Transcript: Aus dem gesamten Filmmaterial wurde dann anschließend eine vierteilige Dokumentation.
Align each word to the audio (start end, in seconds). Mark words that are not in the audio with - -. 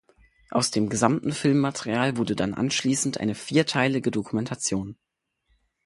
Aus 0.49 0.71
dem 0.71 0.89
gesamten 0.89 1.31
Filmmaterial 1.31 2.17
wurde 2.17 2.35
dann 2.35 2.55
anschließend 2.55 3.19
eine 3.19 3.35
vierteilige 3.35 4.09
Dokumentation. 4.09 4.97